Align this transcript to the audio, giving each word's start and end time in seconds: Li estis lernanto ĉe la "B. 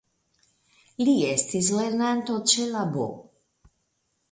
Li 1.09 1.13
estis 1.33 1.69
lernanto 1.81 2.41
ĉe 2.55 2.65
la 2.73 2.83
"B. 2.99 3.07